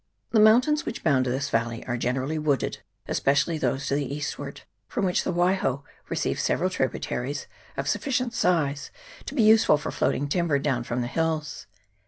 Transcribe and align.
The 0.31 0.39
mountains 0.39 0.83
which 0.83 1.03
bound 1.03 1.27
this 1.27 1.51
valley 1.51 1.85
are 1.85 1.95
gene 1.95 2.17
rally 2.17 2.39
wooded, 2.39 2.79
especially 3.07 3.59
those 3.59 3.85
to 3.85 3.93
the 3.93 4.11
eastward, 4.15 4.61
from 4.87 5.05
which 5.05 5.23
the 5.23 5.31
Waiho 5.31 5.83
receives 6.09 6.41
several 6.41 6.71
tributaries 6.71 7.45
of 7.77 7.87
suf 7.87 8.03
ficient 8.05 8.33
size 8.33 8.89
to 9.27 9.35
be 9.35 9.43
useful 9.43 9.77
for 9.77 9.91
floating 9.91 10.27
timber 10.27 10.57
down 10.57 10.83
from 10.83 11.01
the 11.01 11.07
hills. 11.07 11.67